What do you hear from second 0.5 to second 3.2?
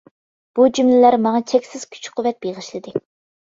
بۇ جۈملىلەر ماڭا چەكسىز كۈچ-قۇۋۋەت بېغىشلىدى.